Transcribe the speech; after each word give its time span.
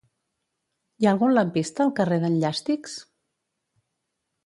Hi 1.01 1.09
ha 1.09 1.11
algun 1.11 1.35
lampista 1.35 1.85
al 1.87 1.93
carrer 2.01 2.19
d'en 2.25 2.41
Llàstics? 2.45 2.99